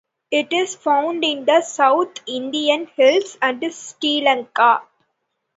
It 0.31 0.51
is 0.51 0.73
found 0.75 1.23
in 1.23 1.45
the 1.45 1.61
south 1.61 2.21
Indian 2.25 2.87
hills 2.95 3.37
and 3.39 3.63
Sri 3.71 4.21
Lanka. 4.23 4.81